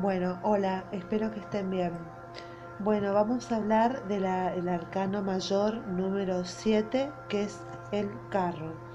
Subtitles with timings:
[0.00, 1.92] Bueno, hola, espero que estén bien.
[2.78, 4.24] Bueno, vamos a hablar del
[4.68, 7.60] arcano mayor número 7, que es
[7.90, 8.87] el carro.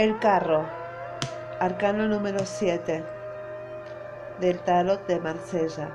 [0.00, 0.64] El carro,
[1.58, 3.04] arcano número 7
[4.40, 5.90] del tarot de Marsella.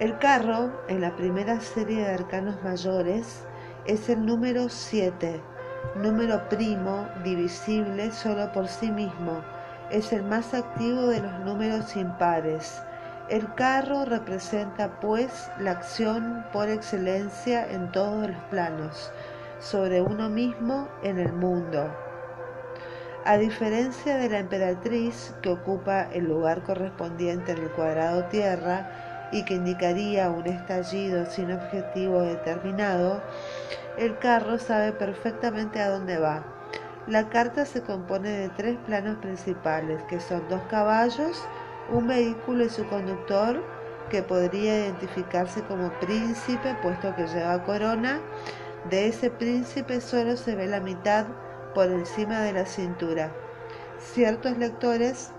[0.00, 3.46] El carro, en la primera serie de arcanos mayores,
[3.86, 5.40] es el número 7,
[5.94, 9.44] número primo, divisible solo por sí mismo.
[9.90, 12.82] Es el más activo de los números impares.
[13.28, 19.12] El carro representa pues la acción por excelencia en todos los planos,
[19.60, 22.09] sobre uno mismo en el mundo.
[23.22, 29.44] A diferencia de la emperatriz, que ocupa el lugar correspondiente en el cuadrado tierra y
[29.44, 33.22] que indicaría un estallido sin objetivo determinado,
[33.98, 36.46] el carro sabe perfectamente a dónde va.
[37.06, 41.50] La carta se compone de tres planos principales, que son dos caballos,
[41.90, 43.62] un vehículo y su conductor,
[44.08, 48.20] que podría identificarse como príncipe, puesto que lleva corona.
[48.88, 51.26] De ese príncipe solo se ve la mitad
[51.74, 53.32] por encima de la cintura.
[53.98, 55.30] Ciertos lectores,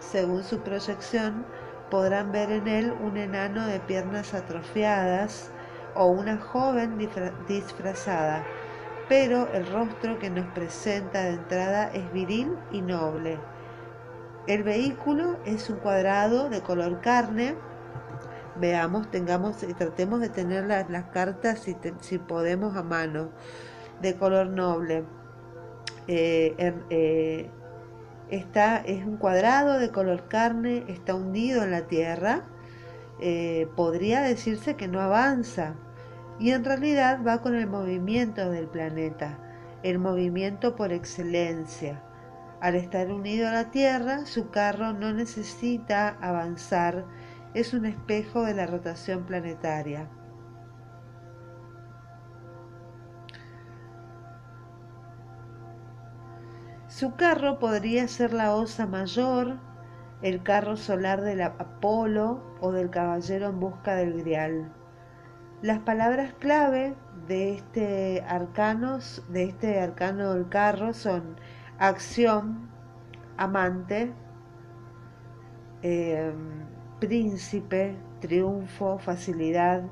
[0.00, 1.46] según su proyección,
[1.90, 5.50] podrán ver en él un enano de piernas atrofiadas
[5.94, 6.98] o una joven
[7.46, 8.44] disfrazada,
[9.08, 13.38] pero el rostro que nos presenta de entrada es viril y noble.
[14.46, 17.54] El vehículo es un cuadrado de color carne.
[18.56, 23.30] Veamos, tengamos y tratemos de tener las, cartas si, si podemos a mano,
[24.00, 25.04] de color noble.
[26.08, 26.54] Eh,
[26.90, 27.50] eh,
[28.30, 32.44] está, es un cuadrado de color carne, está hundido en la tierra,
[33.20, 35.74] eh, podría decirse que no avanza
[36.38, 39.38] y en realidad va con el movimiento del planeta,
[39.82, 42.02] el movimiento por excelencia.
[42.60, 47.04] Al estar unido a la Tierra, su carro no necesita avanzar,
[47.54, 50.08] es un espejo de la rotación planetaria.
[56.92, 59.56] Su carro podría ser la osa mayor,
[60.20, 64.70] el carro solar del Apolo o del caballero en busca del grial.
[65.62, 66.94] Las palabras clave
[67.26, 68.98] de este arcano,
[69.30, 71.36] de este arcano del carro son
[71.78, 72.68] acción,
[73.38, 74.12] amante,
[75.80, 76.66] em,
[77.00, 79.84] príncipe, triunfo, facilidad,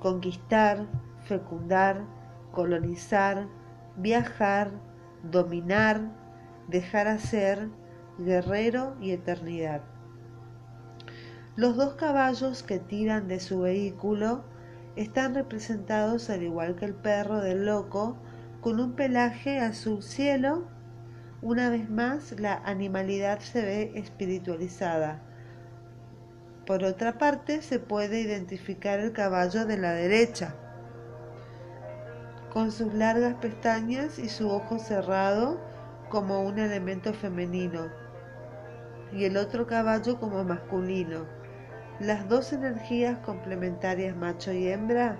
[0.00, 0.86] conquistar,
[1.24, 2.04] fecundar,
[2.50, 3.48] colonizar,
[3.96, 4.70] viajar,
[5.22, 6.20] dominar,
[6.68, 7.68] dejar hacer,
[8.18, 9.82] guerrero y eternidad.
[11.54, 14.44] Los dos caballos que tiran de su vehículo
[14.96, 18.16] están representados al igual que el perro del loco
[18.62, 20.68] con un pelaje azul cielo.
[21.42, 25.20] Una vez más, la animalidad se ve espiritualizada.
[26.64, 30.54] Por otra parte, se puede identificar el caballo de la derecha,
[32.52, 35.71] con sus largas pestañas y su ojo cerrado
[36.12, 37.88] como un elemento femenino
[39.12, 41.24] y el otro caballo como masculino.
[42.00, 45.16] Las dos energías complementarias macho y hembra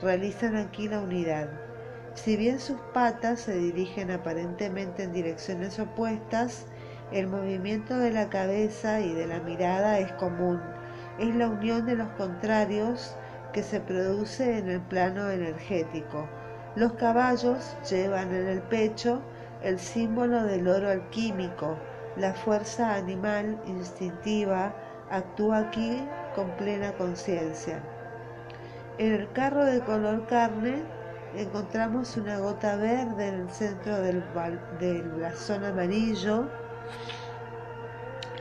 [0.00, 1.48] realizan aquí la unidad.
[2.14, 6.66] Si bien sus patas se dirigen aparentemente en direcciones opuestas,
[7.10, 10.60] el movimiento de la cabeza y de la mirada es común.
[11.18, 13.16] Es la unión de los contrarios
[13.52, 16.28] que se produce en el plano energético.
[16.76, 19.20] Los caballos llevan en el pecho
[19.62, 21.76] el símbolo del oro alquímico,
[22.16, 24.74] la fuerza animal instintiva,
[25.10, 27.82] actúa aquí con plena conciencia.
[28.98, 30.82] En el carro de color carne
[31.36, 34.22] encontramos una gota verde en el centro del,
[34.80, 36.48] del blasón amarillo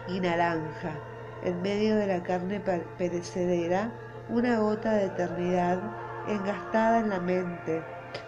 [0.07, 0.91] y naranja.
[1.43, 2.59] En medio de la carne
[2.97, 3.91] perecedera,
[4.29, 5.79] una gota de eternidad
[6.27, 7.83] engastada en la mente,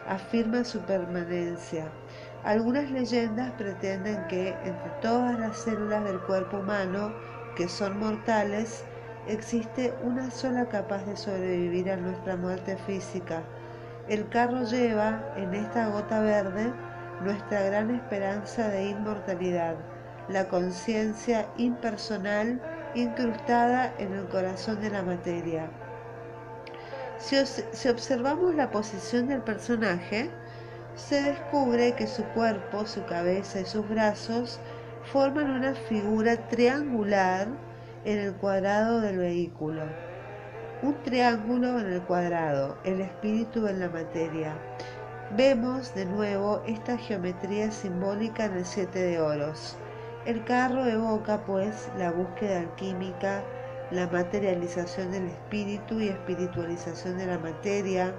[0.07, 1.85] afirma su permanencia.
[2.41, 7.17] Algunas leyendas pretenden que entre todas las células del cuerpo humano,
[7.53, 8.89] que son mortales,
[9.25, 13.51] existe una sola capaz de sobrevivir a nuestra muerte física.
[14.05, 16.79] El carro lleva en esta gota verde
[17.19, 19.89] nuestra gran esperanza de inmortalidad,
[20.27, 22.61] la conciencia impersonal
[22.93, 25.79] incrustada en el corazón de la materia.
[27.17, 27.35] Si,
[27.89, 30.39] observamos la posición del personaje,
[30.99, 34.59] se descubre que su cuerpo, su cabeza y sus brazos
[35.11, 37.47] forman una figura triangular
[38.05, 39.83] en el cuadrado del vehículo.
[40.81, 44.53] Un triángulo en el cuadrado, el espíritu en la materia.
[45.35, 49.77] Vemos de nuevo esta geometría simbólica en el siete de oros.
[50.25, 53.41] El carro evoca pues la búsqueda alquímica,
[53.91, 58.13] la materialización del espíritu y espiritualización de la materia.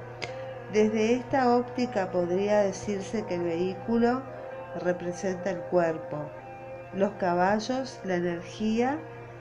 [0.73, 4.23] Desde esta óptica podría decirse que el vehículo
[4.77, 6.31] representa el cuerpo,
[6.95, 8.97] los caballos la energía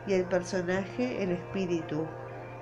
[0.08, 2.08] y el personaje el espíritu.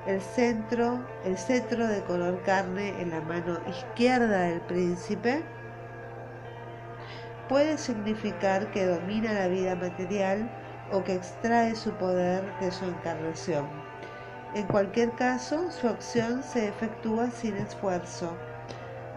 [0.05, 5.45] El centro, el cetro de color carne en la mano izquierda del príncipe
[7.47, 10.49] puede significar que domina la vida material
[10.91, 13.65] o que extrae su poder de su encarnación.
[14.55, 18.35] En cualquier caso, su acción se efectúa sin esfuerzo.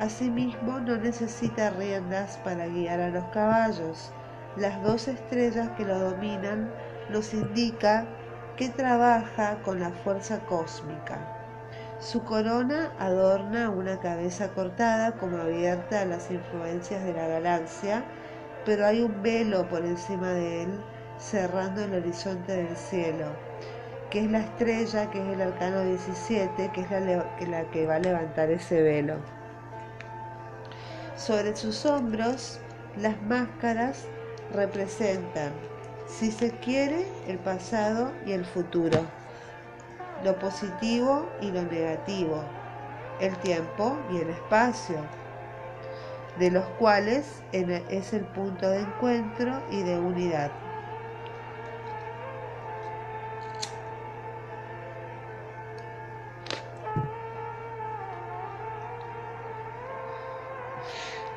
[0.00, 4.10] Asimismo, no necesita riendas para guiar a los caballos.
[4.56, 6.72] Las dos estrellas que lo dominan
[7.10, 8.06] nos indica
[8.56, 11.18] que trabaja con la fuerza cósmica.
[11.98, 18.02] Su corona adorna una cabeza cortada como abierta a las influencias de la galaxia,
[18.64, 20.80] pero hay un velo por encima de él
[21.18, 23.26] cerrando el horizonte del cielo,
[24.08, 28.00] que es la estrella, que es el arcano 17, que es la, que va a
[28.00, 29.39] levantar ese velo.
[31.20, 32.60] Sobre sus hombros,
[32.96, 34.04] las máscaras
[34.54, 35.52] representan,
[36.06, 39.06] si se quiere, el pasado y el futuro,
[40.24, 42.46] lo positivo y lo negativo,
[43.18, 45.04] el tiempo y el espacio,
[46.38, 50.59] de los cuales es el punto de encuentro y de unidad.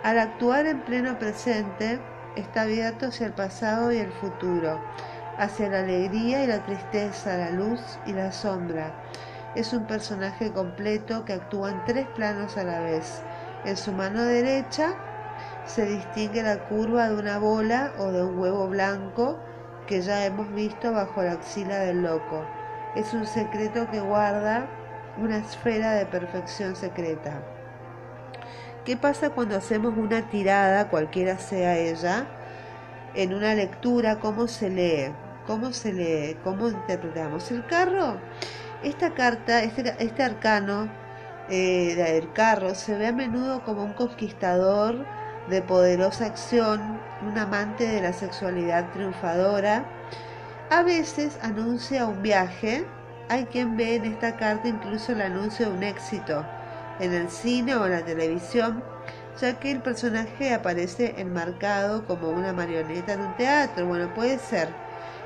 [0.03, 1.97] Al actuar en pleno presente,
[2.35, 4.81] está abierto hacia el pasado y el futuro,
[5.38, 8.94] hacia la alegría y la tristeza, la luz y la sombra.
[9.55, 13.21] Es un personaje completo que actúa en tres planos a la vez.
[13.63, 14.94] En su mano derecha
[15.65, 19.39] se distingue la curva de una bola o de un huevo blanco
[19.88, 22.45] que ya hemos visto bajo la axila del loco.
[22.94, 24.67] Es un secreto que guarda
[25.17, 27.62] una esfera de perfección secreta.
[28.85, 32.27] ¿Qué pasa cuando hacemos una tirada, cualquiera sea ella,
[33.15, 34.19] en una lectura?
[34.19, 35.13] ¿Cómo se lee?
[35.47, 36.38] ¿Cómo se lee?
[36.44, 37.50] ¿Cómo interpretamos?
[37.51, 38.18] El carro,
[38.83, 40.89] esta carta, este, este arcano
[41.50, 45.05] eh, del carro se ve a menudo como un conquistador
[45.50, 49.86] de poderosa acción, un amante de la sexualidad triunfadora.
[50.69, 52.86] A veces anuncia un viaje.
[53.29, 56.46] Hay quien ve en esta carta incluso el anuncio de un éxito
[57.00, 58.83] en el cine o la televisión,
[59.39, 63.85] ya que el personaje aparece enmarcado como una marioneta en un teatro.
[63.85, 64.69] Bueno, puede ser.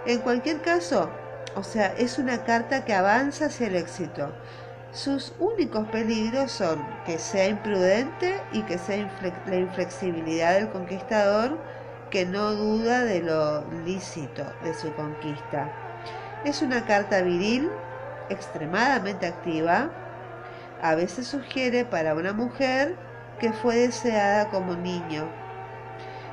[0.05, 1.09] En cualquier caso,
[1.55, 4.31] o sea, es una carta que avanza hacia el éxito.
[4.91, 9.11] Sus únicos peligros son que sea imprudente y que sea
[9.45, 11.57] la inflexibilidad del conquistador
[12.09, 15.71] que no duda de lo lícito de su conquista.
[16.45, 17.69] Es una carta viril,
[18.29, 19.89] extremadamente activa,
[20.81, 22.95] a veces sugiere para una mujer
[23.39, 25.27] que fue deseada como niño.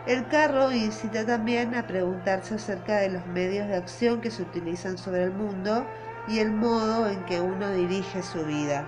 [0.06, 4.98] El carro incita también a preguntarse acerca de los medios de acción que se utilizan
[4.98, 5.86] sobre el mundo
[6.28, 8.86] y el modo en que uno dirige su vida.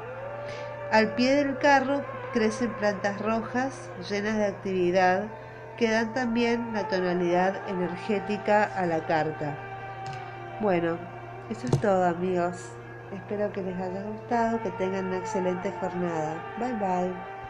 [0.90, 5.24] Al pie del carro crecen plantas rojas llenas de actividad
[5.78, 9.56] que dan también la tonalidad energética a la carta.
[10.60, 10.98] Bueno,
[11.50, 12.75] eso es todo amigos.
[13.10, 16.46] Espero que les haya gustado, que tengan una excelente jornada.
[16.54, 17.35] Bye bye.